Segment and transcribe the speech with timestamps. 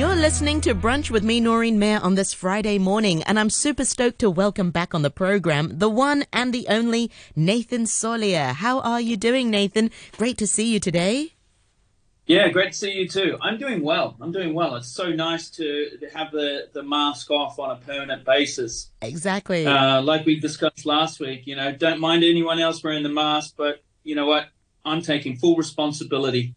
[0.00, 3.84] You're listening to Brunch with me, Noreen Mir, on this Friday morning, and I'm super
[3.84, 8.54] stoked to welcome back on the program the one and the only Nathan Solia.
[8.54, 9.90] How are you doing, Nathan?
[10.16, 11.34] Great to see you today.
[12.26, 13.36] Yeah, great to see you too.
[13.42, 14.16] I'm doing well.
[14.22, 14.76] I'm doing well.
[14.76, 18.88] It's so nice to, to have the, the mask off on a permanent basis.
[19.02, 19.66] Exactly.
[19.66, 23.54] Uh, like we discussed last week, you know, don't mind anyone else wearing the mask,
[23.56, 24.46] but you know what?
[24.84, 26.54] I'm taking full responsibility.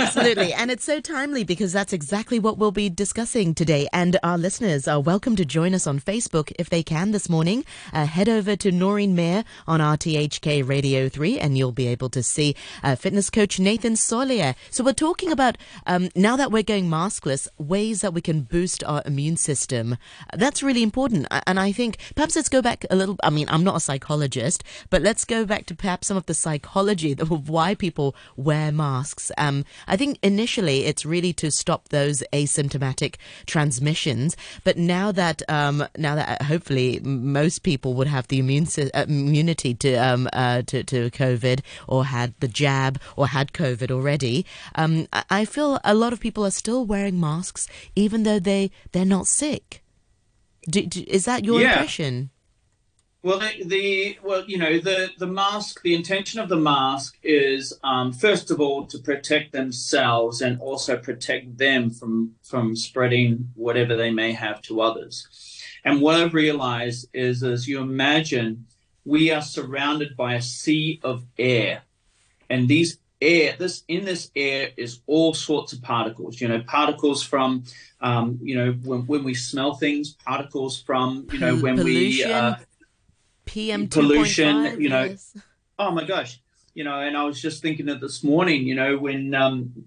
[0.00, 0.52] Absolutely.
[0.54, 3.88] And it's so timely because that's exactly what we'll be discussing today.
[3.92, 7.64] And our listeners are welcome to join us on Facebook if they can this morning.
[7.92, 12.22] Uh, head over to Noreen Mir on RTHK Radio 3 and you'll be able to
[12.22, 14.54] see uh, fitness coach Nathan Solia.
[14.70, 18.82] So we're talking about, um, now that we're going maskless, ways that we can boost
[18.84, 19.96] our immune system.
[20.32, 21.26] That's really important.
[21.46, 23.16] And I think perhaps let's go back a little.
[23.22, 26.34] I mean, I'm not a psychologist, but let's go back to perhaps some of the
[26.34, 29.30] psychology of why people wear masks.
[29.36, 33.16] Um, I think initially it's really to stop those asymptomatic
[33.46, 38.66] transmissions, but now that um, now that uh, hopefully most people would have the immune
[38.78, 43.90] uh, immunity to um, uh, to to COVID or had the jab or had COVID
[43.90, 48.70] already, um, I feel a lot of people are still wearing masks even though they
[48.92, 49.82] they're not sick.
[50.68, 51.72] Do, do, is that your yeah.
[51.72, 52.30] impression?
[53.24, 55.82] Well, the, the, well, you know, the the mask.
[55.82, 60.96] The intention of the mask is, um, first of all, to protect themselves and also
[60.96, 65.28] protect them from from spreading whatever they may have to others.
[65.84, 68.66] And what I've realized is, as you imagine,
[69.04, 71.82] we are surrounded by a sea of air,
[72.50, 76.40] and these air, this in this air is all sorts of particles.
[76.40, 77.64] You know, particles from,
[78.00, 82.28] um, you know, when, when we smell things, particles from, you know, when Pollution.
[82.28, 82.32] we.
[82.34, 82.56] Uh,
[83.44, 85.04] PM pollution, you know.
[85.04, 85.36] Yes.
[85.78, 86.40] Oh my gosh,
[86.74, 89.86] you know, and I was just thinking of this morning, you know, when um,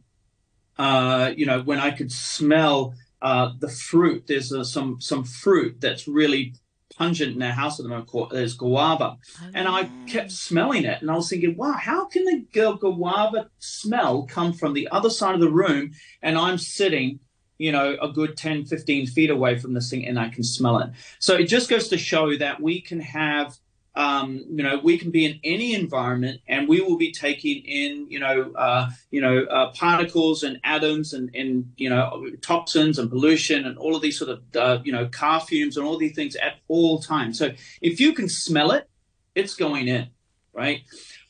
[0.78, 4.26] uh, you know, when I could smell uh, the fruit.
[4.28, 6.54] There's uh, some some fruit that's really
[6.96, 10.86] pungent in our house at the moment called there's guava, oh, and I kept smelling
[10.86, 15.10] it, and I was thinking, wow, how can the guava smell come from the other
[15.10, 17.20] side of the room, and I'm sitting
[17.58, 20.80] you know, a good 10, 15 feet away from this thing and I can smell
[20.80, 20.90] it.
[21.20, 23.58] So it just goes to show that we can have,
[23.96, 28.08] um, you know, we can be in any environment and we will be taking in,
[28.10, 33.10] you know, uh, you know, uh, particles and atoms and, and, you know, toxins and
[33.10, 36.16] pollution and all of these sort of, uh, you know, car fumes and all these
[36.16, 37.40] things at all times.
[37.40, 37.52] So
[37.82, 38.90] if you can smell it,
[39.34, 40.08] it's going in,
[40.54, 40.82] right?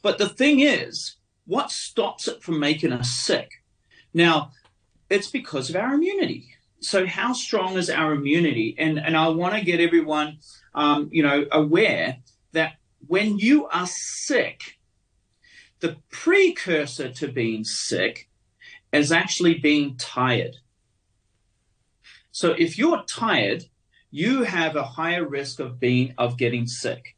[0.01, 3.51] But the thing is, what stops it from making us sick?
[4.13, 4.51] Now,
[5.09, 6.55] it's because of our immunity.
[6.79, 8.75] So how strong is our immunity?
[8.77, 10.39] And and I want to get everyone,
[10.73, 12.17] um, you know, aware
[12.51, 12.73] that
[13.07, 14.77] when you are sick,
[15.79, 18.29] the precursor to being sick
[18.91, 20.55] is actually being tired.
[22.31, 23.65] So if you're tired,
[24.11, 27.15] you have a higher risk of being of getting sick.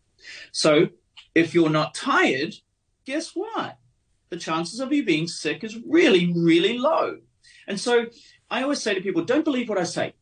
[0.52, 0.90] So
[1.36, 2.56] if you're not tired,
[3.06, 3.78] guess what?
[4.30, 7.20] The chances of you being sick is really, really low.
[7.68, 8.08] And so
[8.50, 10.14] I always say to people, don't believe what I say.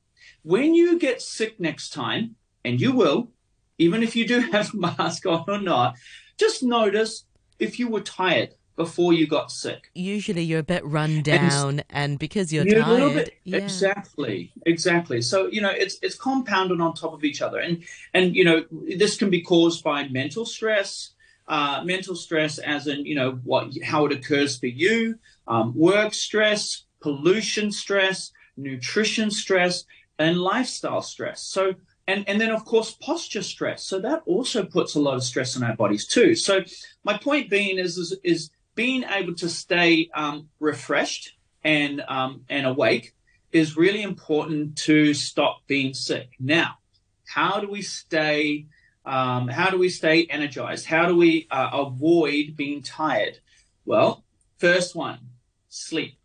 [0.44, 3.32] When you get sick next time, and you will,
[3.78, 5.96] even if you do have a mask on or not,
[6.38, 7.26] just notice
[7.60, 9.90] if you were tired before you got sick.
[9.94, 13.14] Usually you're a bit run down, and, and because you're, you're tired.
[13.14, 13.58] Bit, yeah.
[13.58, 15.22] Exactly, exactly.
[15.22, 17.84] So you know it's it's compounded on top of each other, and
[18.14, 21.12] and you know this can be caused by mental stress,
[21.48, 26.14] uh, mental stress as in you know what how it occurs for you, um, work
[26.14, 29.84] stress, pollution stress, nutrition stress,
[30.18, 31.40] and lifestyle stress.
[31.44, 31.76] So,
[32.08, 33.86] and, and then of course posture stress.
[33.86, 36.34] So that also puts a lot of stress on our bodies too.
[36.34, 36.64] So
[37.04, 42.66] my point being is is, is being able to stay um, refreshed and um, and
[42.66, 43.14] awake
[43.52, 46.30] is really important to stop being sick.
[46.40, 46.80] Now,
[47.28, 48.66] how do we stay?
[49.06, 50.88] Um, how do we stay energized?
[50.88, 53.38] How do we uh, avoid being tired?
[53.86, 54.26] Well,
[54.58, 55.20] first one,
[55.70, 56.18] sleep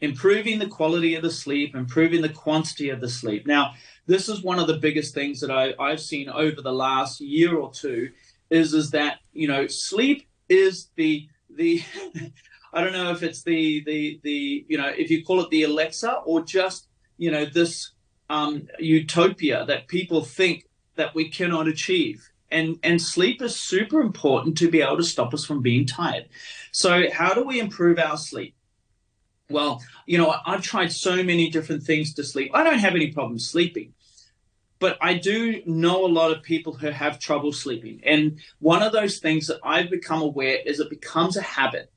[0.00, 3.46] improving the quality of the sleep, improving the quantity of the sleep.
[3.46, 3.74] Now,
[4.06, 7.56] this is one of the biggest things that I, I've seen over the last year
[7.56, 8.10] or two
[8.50, 11.82] is is that you know sleep is the the
[12.72, 15.64] I don't know if it's the the the you know if you call it the
[15.64, 17.92] Alexa or just you know this
[18.30, 20.66] um, utopia that people think
[20.96, 22.30] that we cannot achieve.
[22.50, 26.28] And and sleep is super important to be able to stop us from being tired.
[26.72, 28.54] So how do we improve our sleep?
[29.50, 32.50] Well, you know, I've tried so many different things to sleep.
[32.54, 33.94] I don't have any problem sleeping,
[34.78, 38.00] but I do know a lot of people who have trouble sleeping.
[38.04, 41.90] And one of those things that I've become aware is it becomes a habit.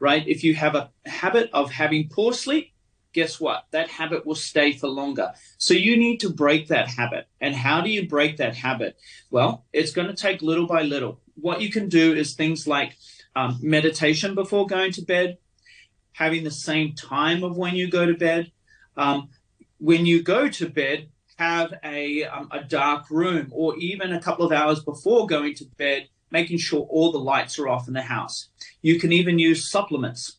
[0.00, 0.26] right?
[0.26, 2.72] If you have a habit of having poor sleep,
[3.12, 3.66] guess what?
[3.72, 5.32] That habit will stay for longer.
[5.58, 7.28] So you need to break that habit.
[7.40, 8.98] And how do you break that habit?
[9.30, 11.20] Well, it's going to take little by little.
[11.34, 12.96] What you can do is things like
[13.36, 15.38] um, meditation before going to bed,
[16.12, 18.50] having the same time of when you go to bed.
[18.96, 19.28] Um,
[19.78, 21.08] when you go to bed,
[21.38, 25.64] have a, um, a dark room, or even a couple of hours before going to
[25.78, 28.48] bed, making sure all the lights are off in the house.
[28.82, 30.36] You can even use supplements.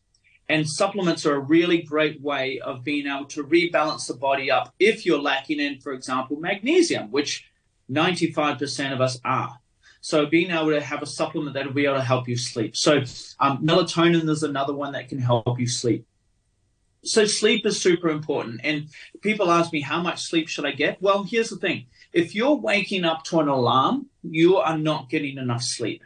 [0.47, 4.73] And supplements are a really great way of being able to rebalance the body up
[4.79, 7.45] if you're lacking in, for example, magnesium, which
[7.89, 9.60] 95% of us are.
[10.01, 12.75] So being able to have a supplement that will be able to help you sleep.
[12.75, 13.03] So
[13.39, 16.05] um, melatonin is another one that can help you sleep.
[17.03, 18.61] So sleep is super important.
[18.63, 18.89] And
[19.21, 21.01] people ask me, how much sleep should I get?
[21.01, 21.85] Well, here's the thing.
[22.13, 26.03] If you're waking up to an alarm, you are not getting enough sleep.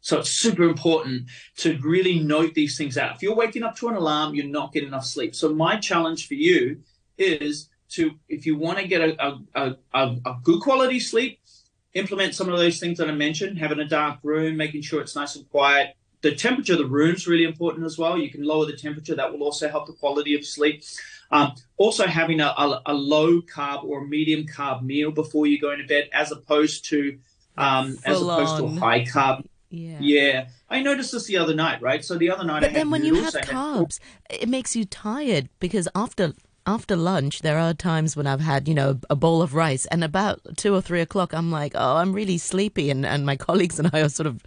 [0.00, 3.14] So it's super important to really note these things out.
[3.14, 5.36] If you're waking up to an alarm, you're not getting enough sleep.
[5.36, 6.80] So my challenge for you
[7.16, 11.38] is to, if you want to get a, a, a, a good quality sleep,
[11.94, 15.14] implement some of those things that I mentioned, having a dark room, making sure it's
[15.14, 15.96] nice and quiet.
[16.22, 18.16] The temperature of the room is really important as well.
[18.16, 19.14] You can lower the temperature.
[19.14, 20.84] That will also help the quality of sleep.
[21.30, 25.72] Um, also, having a, a, a, low carb or medium carb meal before you go
[25.72, 27.18] into bed, as opposed to
[27.56, 28.60] um, as opposed on.
[28.60, 29.44] to a high carb.
[29.70, 29.96] Yeah.
[30.00, 30.48] Yeah.
[30.68, 32.04] I noticed this the other night, right?
[32.04, 33.98] So the other night, but then when you have carbs,
[34.30, 34.42] had...
[34.42, 36.34] it makes you tired because after
[36.66, 40.04] after lunch, there are times when I've had, you know, a bowl of rice, and
[40.04, 43.78] about two or three o'clock, I'm like, oh, I'm really sleepy, and, and my colleagues
[43.78, 44.42] and I are sort of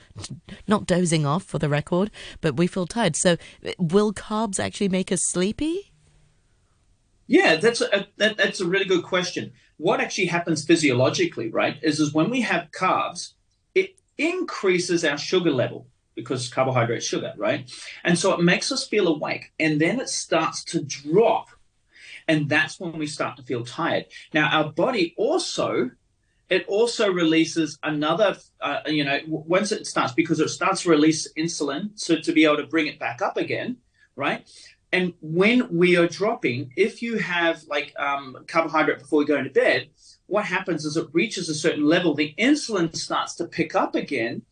[0.67, 3.15] not dozing off for the record, but we feel tired.
[3.15, 3.38] So,
[3.77, 5.91] will carbs actually make us sleepy?
[7.27, 9.51] Yeah, that's a that, that's a really good question.
[9.77, 13.33] What actually happens physiologically, right, is is when we have carbs,
[13.73, 17.69] it increases our sugar level because carbohydrate sugar, right?
[18.06, 21.50] And so it makes us feel awake, and then it starts to drop
[22.27, 24.06] and that's when we start to feel tired.
[24.33, 25.92] Now, our body also
[26.50, 31.31] it also releases another, uh, you know, once it starts, because it starts to release
[31.33, 33.77] insulin, so to be able to bring it back up again,
[34.16, 34.48] right?
[34.92, 39.50] And when we are dropping, if you have like um, carbohydrate before we go into
[39.50, 39.89] bed,
[40.27, 44.44] what happens is it reaches a certain level, the insulin starts to pick up again,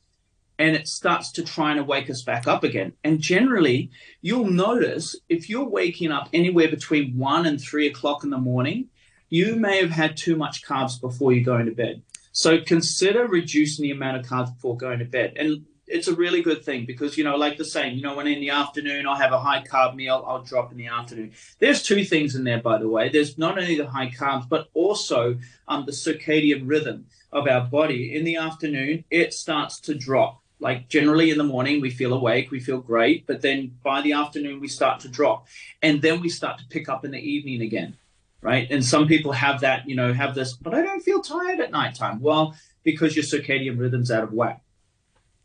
[0.59, 2.93] and it starts to try and wake us back up again.
[3.03, 3.91] And generally,
[4.21, 8.89] you'll notice if you're waking up anywhere between one and three o'clock in the morning,
[9.29, 12.03] you may have had too much carbs before you go into bed.
[12.31, 15.33] So consider reducing the amount of carbs before going to bed.
[15.37, 18.27] And it's a really good thing because, you know, like the saying, you know, when
[18.27, 21.33] in the afternoon I'll have a high carb meal, I'll drop in the afternoon.
[21.59, 23.09] There's two things in there, by the way.
[23.09, 28.15] There's not only the high carbs, but also um, the circadian rhythm of our body.
[28.15, 32.49] In the afternoon, it starts to drop like generally in the morning we feel awake
[32.49, 35.45] we feel great but then by the afternoon we start to drop.
[35.81, 37.97] And then we start to pick up in the evening again
[38.41, 38.67] right?
[38.71, 41.71] And some people have that you know have this but i don't feel tired at
[41.71, 42.19] nighttime.
[42.19, 44.61] Well because your circadian rhythm's out of whack.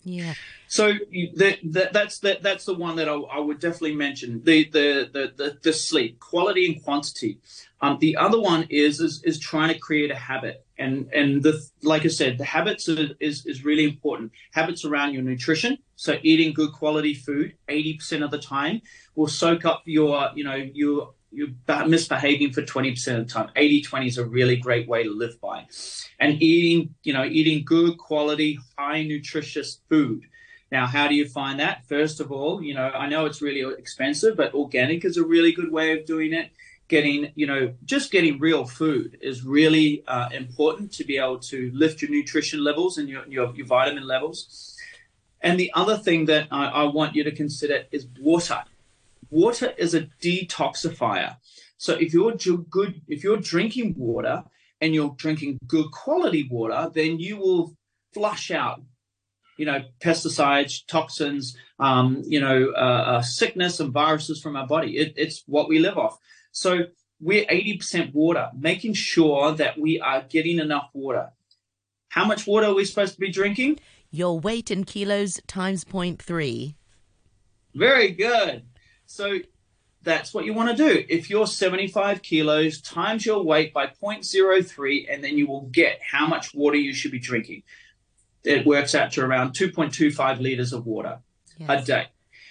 [0.04, 0.34] Yeah
[0.68, 0.92] so
[1.36, 4.42] that, that that's that, that's the one that I, I, would definitely mention.
[4.44, 7.40] The, the the the the sleep quality and quantity.
[7.80, 10.66] Um, the other one is, is is trying to create a habit.
[10.76, 14.32] And and the like I said, the habits are, is is really important.
[14.52, 18.82] Habits around your nutrition, so eating good quality food, eighty percent of the time
[19.14, 21.48] will soak up your you know your you're
[21.86, 23.50] misbehaving for 20% of the time.
[23.54, 25.66] 80 20 is a really great way to live by.
[26.18, 30.22] And eating you know eating good quality high nutritious food
[30.70, 33.62] now how do you find that first of all you know i know it's really
[33.78, 36.50] expensive but organic is a really good way of doing it
[36.88, 41.70] getting, you know, just getting real food is really uh, important to be able to
[41.74, 44.74] lift your nutrition levels and your, your, your vitamin levels.
[45.40, 48.64] And the other thing that I, I want you to consider is water.
[49.30, 51.36] Water is a detoxifier.
[51.76, 52.32] So if you're
[52.70, 54.44] good, if you're drinking water
[54.80, 57.74] and you're drinking good quality water, then you will
[58.14, 58.80] flush out,
[59.58, 64.96] you know, pesticides, toxins, um, you know, uh, uh, sickness and viruses from our body.
[64.96, 66.16] It, it's what we live off.
[66.52, 66.84] So
[67.20, 71.30] we're 80% water, making sure that we are getting enough water.
[72.08, 73.80] How much water are we supposed to be drinking?
[74.10, 76.74] Your weight in kilos times 0.3.
[77.74, 78.62] Very good.
[79.06, 79.38] So
[80.02, 81.04] that's what you want to do.
[81.08, 86.26] If you're 75 kilos, times your weight by 0.03, and then you will get how
[86.26, 87.64] much water you should be drinking.
[88.44, 91.20] It works out to around 2.25 liters of water
[91.58, 91.82] yes.
[91.82, 92.06] a day.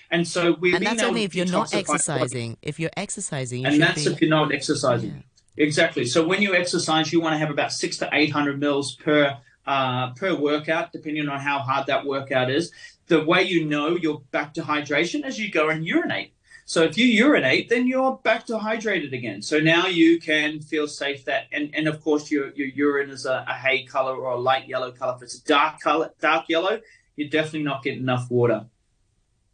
[0.09, 2.57] And so we and that's only if you're not exercising.
[2.61, 4.11] If you're exercising, you and that's be...
[4.11, 5.09] if you're not exercising.
[5.57, 5.65] Yeah.
[5.65, 6.05] Exactly.
[6.05, 9.37] So when you exercise, you want to have about six to eight hundred mils per
[9.65, 12.71] uh, per workout, depending on how hard that workout is.
[13.07, 16.33] The way you know you're back to hydration is you go and urinate.
[16.69, 19.41] So if you urinate, then you're back to hydrated again.
[19.41, 23.25] So now you can feel safe that, and, and of course your, your urine is
[23.25, 25.15] a, a hay color or a light yellow color.
[25.15, 26.81] If it's a dark color, dark yellow,
[27.15, 28.65] you're definitely not getting enough water.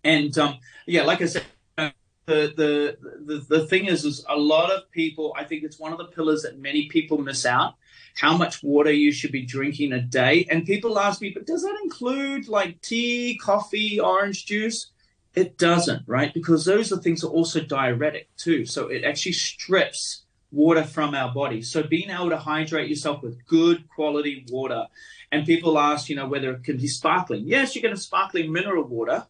[0.04, 1.44] And um, yeah, like I said,
[1.78, 1.94] the,
[2.26, 5.36] the the the thing is, is a lot of people.
[5.38, 7.76] I think it's one of the pillars that many people miss out.
[8.16, 11.62] How much water you should be drinking a day, and people ask me, but does
[11.62, 14.88] that include like tea, coffee, orange juice?
[15.36, 16.34] It doesn't, right?
[16.34, 18.66] Because those are things that are also diuretic too.
[18.66, 21.62] So it actually strips water from our body.
[21.64, 24.86] So being able to hydrate yourself with good quality water.
[25.32, 27.48] And people ask, you know, whether it can be sparkling.
[27.48, 29.26] Yes, you can have sparkling mineral water,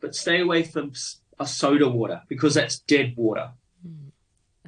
[0.00, 0.92] but stay away from
[1.38, 3.52] a soda water because that's dead water.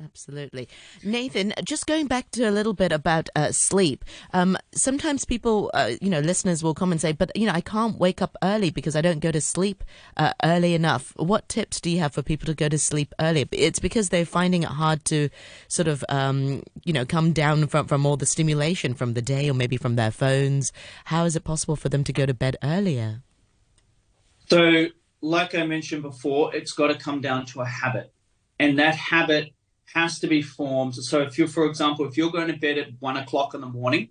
[0.02, 0.68] Absolutely.
[1.02, 4.04] Nathan, just going back to a little bit about uh, sleep.
[4.34, 7.62] Um, sometimes people, uh, you know, listeners will come and say, but, you know, I
[7.62, 9.82] can't wake up early because I don't go to sleep
[10.18, 11.14] uh, early enough.
[11.16, 13.48] What tips do you have for people to go to sleep early?
[13.52, 15.30] It's because they're finding it hard to
[15.66, 19.48] sort of, um, you know, come down from, from all the stimulation from the day
[19.48, 20.72] or maybe from their phones.
[21.06, 23.22] How is it possible for them to go to bed earlier?
[24.50, 24.88] So,
[25.22, 28.12] like I mentioned before, it's got to come down to a habit.
[28.58, 29.52] And that habit
[29.94, 30.94] has to be formed.
[30.94, 33.68] So if you're, for example, if you're going to bed at one o'clock in the
[33.68, 34.10] morning,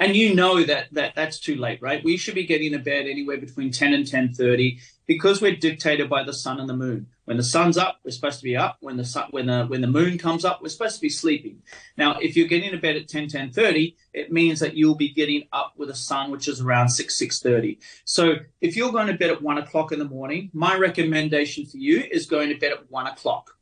[0.00, 2.02] and you know that, that that's too late, right?
[2.02, 6.22] We should be getting to bed anywhere between 10 and 10:30 because we're dictated by
[6.24, 7.08] the sun and the moon.
[7.26, 8.78] When the sun's up, we're supposed to be up.
[8.80, 11.60] When the sun, when the when the moon comes up, we're supposed to be sleeping.
[11.98, 15.42] Now, if you're getting to bed at 10 10:30, it means that you'll be getting
[15.52, 17.78] up with the sun, which is around 6 6:30.
[18.06, 21.76] So if you're going to bed at one o'clock in the morning, my recommendation for
[21.76, 23.54] you is going to bed at one o'clock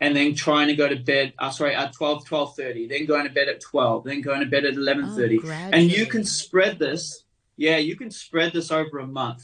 [0.00, 3.32] and then trying to go to bed uh, sorry at 12 12.30 then going to
[3.32, 7.24] bed at 12 then going to bed at 11.30 oh, and you can spread this
[7.56, 9.42] yeah you can spread this over a month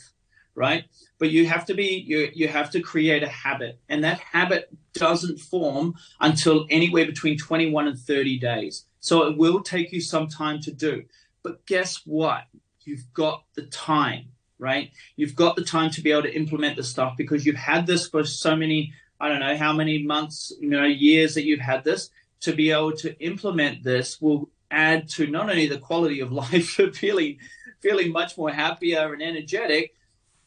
[0.55, 0.85] right?
[1.19, 4.71] But you have to be you you have to create a habit and that habit
[4.93, 8.87] doesn't form until anywhere between 21 and 30 days.
[9.01, 11.05] So it will take you some time to do.
[11.43, 12.45] But guess what?
[12.85, 14.29] You've got the time
[14.61, 14.93] right?
[15.17, 18.09] You've got the time to be able to implement the stuff because you've had this
[18.09, 21.85] for so many I don't know how many months, you know, years that you've had
[21.85, 26.33] this to be able to implement this will add to not only the quality of
[26.45, 27.39] life, but feeling
[27.81, 29.95] feeling much more happier and energetic,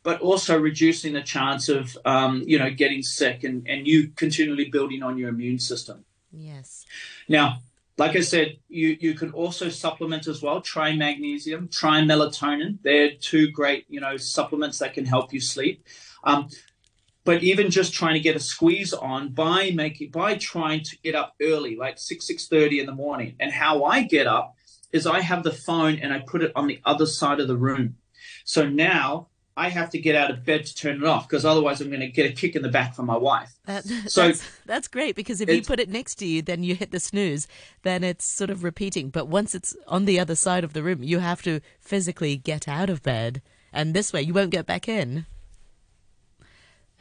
[0.02, 4.66] but also reducing the chance of um, you know getting sick and and you continually
[4.66, 6.06] building on your immune system.
[6.32, 6.86] Yes.
[7.28, 7.62] Now,
[7.98, 10.62] like I said, you you can also supplement as well.
[10.62, 12.78] Try magnesium, try melatonin.
[12.84, 15.86] They're two great you know supplements that can help you sleep.
[16.24, 16.50] Um,
[17.28, 21.14] but even just trying to get a squeeze on by making by trying to get
[21.14, 24.56] up early like 6 6.30 in the morning and how i get up
[24.94, 27.58] is i have the phone and i put it on the other side of the
[27.58, 27.96] room
[28.46, 29.28] so now
[29.60, 32.02] I have to get out of bed to turn it off because otherwise I'm going
[32.02, 33.52] to get a kick in the back from my wife.
[33.66, 36.76] That, so that's, that's, great because if you put it next to you, then you
[36.76, 37.48] hit the snooze,
[37.82, 39.10] then it's sort of repeating.
[39.10, 42.68] But once it's on the other side of the room, you have to physically get
[42.68, 43.42] out of bed,
[43.74, 45.26] and this way you won't get back in.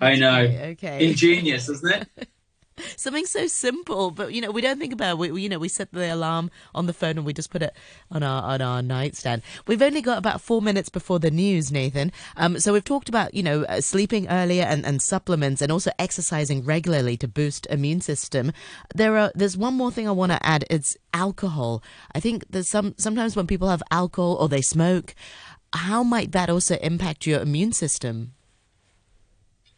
[0.01, 0.41] I know.
[0.41, 1.09] Okay.
[1.09, 2.29] Ingenious, isn't it?
[2.97, 5.13] Something so simple, but you know we don't think about.
[5.13, 5.31] It.
[5.33, 7.75] We, you know, we set the alarm on the phone and we just put it
[8.11, 9.41] on our on our nightstand.
[9.67, 12.13] We've only got about four minutes before the news, Nathan.
[12.37, 15.91] Um, so we've talked about you know uh, sleeping earlier and, and supplements, and also
[15.99, 18.53] exercising regularly to boost immune system.
[18.95, 20.67] There are there's one more thing I want to add.
[20.69, 21.83] It's alcohol.
[22.15, 25.15] I think there's some sometimes when people have alcohol or they smoke,
[25.73, 28.35] how might that also impact your immune system?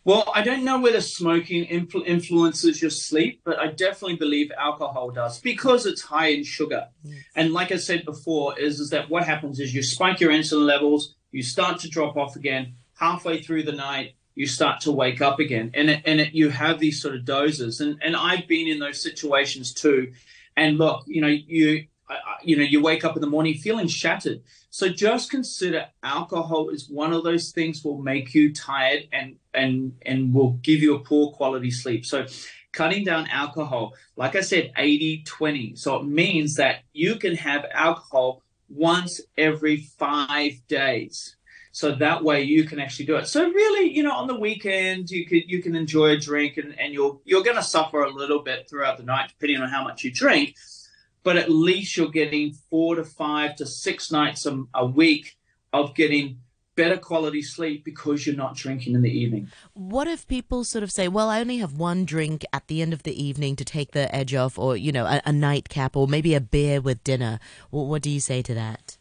[0.08, 5.10] Well, I don't know whether smoking influ- influences your sleep, but I definitely believe alcohol
[5.10, 6.88] does because it's high in sugar.
[7.02, 7.18] Yes.
[7.36, 10.64] And like I said before, is, is that what happens is you spike your insulin
[10.64, 12.76] levels, you start to drop off again.
[12.98, 16.48] Halfway through the night, you start to wake up again, and it, and it, you
[16.48, 17.82] have these sort of dozes.
[17.82, 20.12] And and I've been in those situations too.
[20.56, 21.86] And look, you know, you
[22.42, 24.42] you know, you wake up in the morning feeling shattered.
[24.70, 29.92] So just consider alcohol is one of those things will make you tired and and
[30.02, 32.06] and will give you a poor quality sleep.
[32.06, 32.26] So
[32.72, 35.76] cutting down alcohol, like I said, 80 20.
[35.76, 41.36] So it means that you can have alcohol once every five days.
[41.72, 43.28] So that way you can actually do it.
[43.28, 46.78] So really, you know, on the weekend you could you can enjoy a drink and,
[46.78, 50.04] and you're you're gonna suffer a little bit throughout the night, depending on how much
[50.04, 50.56] you drink
[51.22, 55.36] but at least you're getting four to five to six nights a, a week
[55.72, 56.40] of getting
[56.74, 59.48] better quality sleep because you're not drinking in the evening.
[59.74, 62.92] What if people sort of say, well, I only have one drink at the end
[62.92, 66.06] of the evening to take the edge off, or, you know, a, a nightcap, or
[66.06, 67.40] maybe a beer with dinner?
[67.72, 68.96] Well, what do you say to that?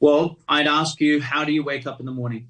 [0.00, 2.48] Well, I'd ask you, how do you wake up in the morning?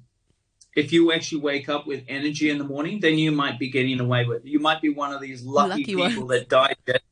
[0.75, 3.99] If you actually wake up with energy in the morning, then you might be getting
[4.01, 4.45] away with.
[4.45, 4.49] It.
[4.49, 7.05] You might be one of these lucky, lucky people that digest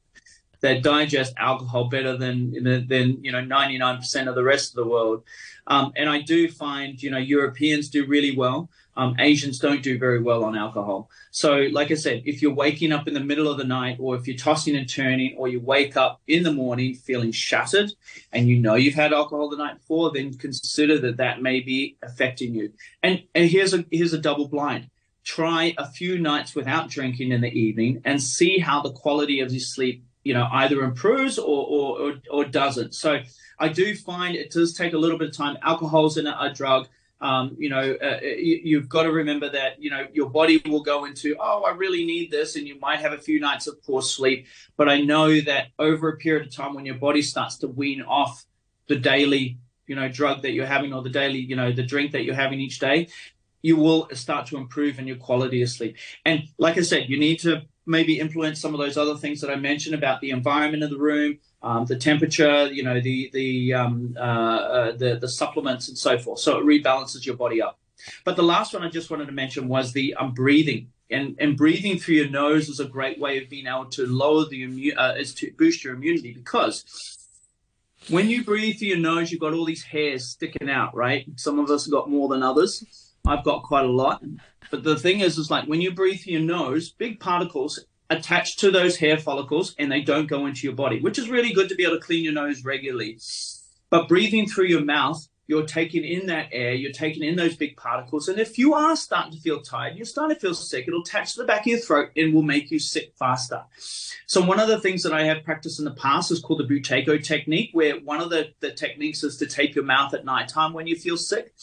[0.65, 2.51] that digest alcohol better than
[2.87, 5.23] than you know 99% of the rest of the world.
[5.67, 8.69] Um, and I do find you know Europeans do really well.
[8.97, 11.09] Um, Asians don't do very well on alcohol.
[11.31, 14.15] So, like I said, if you're waking up in the middle of the night, or
[14.15, 17.91] if you're tossing and turning, or you wake up in the morning feeling shattered,
[18.31, 21.97] and you know you've had alcohol the night before, then consider that that may be
[22.01, 22.71] affecting you.
[23.03, 24.89] And, and here's a here's a double blind.
[25.25, 29.51] Try a few nights without drinking in the evening and see how the quality of
[29.51, 32.93] your sleep, you know, either improves or or, or, or doesn't.
[32.93, 33.21] So
[33.57, 35.57] I do find it does take a little bit of time.
[35.61, 36.87] Alcohol's in a, a drug
[37.21, 40.83] um, you know, uh, you, have got to remember that, you know, your body will
[40.83, 42.55] go into, oh, I really need this.
[42.55, 44.47] And you might have a few nights of poor sleep.
[44.75, 48.01] But I know that over a period of time, when your body starts to wean
[48.01, 48.45] off
[48.87, 52.11] the daily, you know, drug that you're having or the daily, you know, the drink
[52.11, 53.07] that you're having each day,
[53.61, 55.95] you will start to improve in your quality of sleep.
[56.25, 59.49] And like I said, you need to maybe influence some of those other things that
[59.49, 63.73] I mentioned about the environment of the room, um, the temperature, you know, the the,
[63.73, 66.39] um, uh, uh, the the supplements and so forth.
[66.39, 67.79] So it rebalances your body up.
[68.23, 70.91] But the last one I just wanted to mention was the um, breathing.
[71.11, 74.45] And, and breathing through your nose is a great way of being able to lower
[74.45, 76.83] the immune, uh, is to boost your immunity because
[78.09, 81.27] when you breathe through your nose, you've got all these hairs sticking out, right?
[81.35, 83.04] Some of us got more than others.
[83.27, 84.23] I've got quite a lot.
[84.71, 88.57] But the thing is, is like when you breathe through your nose, big particles attach
[88.57, 91.69] to those hair follicles and they don't go into your body, which is really good
[91.69, 93.19] to be able to clean your nose regularly.
[93.89, 97.77] But breathing through your mouth, you're taking in that air, you're taking in those big
[97.77, 98.27] particles.
[98.27, 101.33] And if you are starting to feel tired, you're starting to feel sick, it'll attach
[101.33, 103.63] to the back of your throat and will make you sick faster.
[104.25, 106.63] So, one of the things that I have practiced in the past is called the
[106.63, 110.73] Buteyko technique, where one of the, the techniques is to tape your mouth at nighttime
[110.73, 111.53] when you feel sick.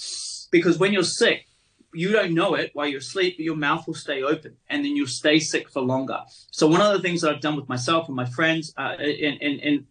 [0.53, 1.47] Because when you're sick,
[1.95, 4.97] you don't know it while you're asleep, but your mouth will stay open and then
[4.97, 6.21] you'll stay sick for longer.
[6.51, 9.43] So one of the things that I've done with myself and my friends uh, and,
[9.43, 9.87] and, and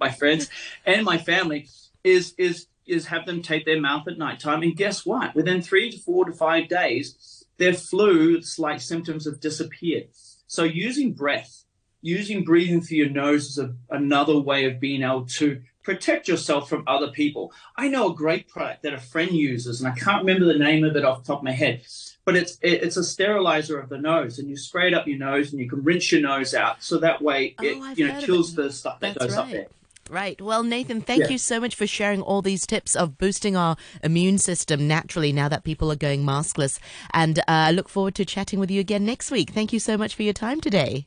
[0.00, 0.50] my friends
[0.84, 1.68] and my family
[2.02, 4.62] is, is, is have them tape their mouth at nighttime.
[4.62, 5.34] And guess what?
[5.34, 10.08] Within three to four to five days, their flu-like symptoms have disappeared.
[10.46, 11.64] So using breath,
[12.02, 16.68] using breathing through your nose is a, another way of being able to protect yourself
[16.68, 17.52] from other people.
[17.76, 20.82] I know a great product that a friend uses, and I can't remember the name
[20.82, 21.82] of it off the top of my head,
[22.24, 25.52] but it's it's a sterilizer of the nose, and you spray it up your nose,
[25.52, 28.54] and you can rinse your nose out, so that way it oh, you know kills
[28.54, 29.44] the stuff that That's goes right.
[29.44, 29.66] up there.
[30.10, 30.38] Right.
[30.38, 31.28] Well, Nathan, thank yeah.
[31.30, 35.48] you so much for sharing all these tips of boosting our immune system naturally now
[35.48, 36.78] that people are going maskless.
[37.14, 39.50] And uh, I look forward to chatting with you again next week.
[39.50, 41.06] Thank you so much for your time today.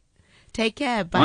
[0.52, 1.04] Take care.
[1.04, 1.20] Bye.